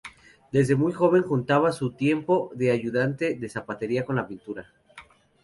[0.51, 4.65] Desde muy joven, juntaba su tiempo de ayudante de zapatería con la pintura.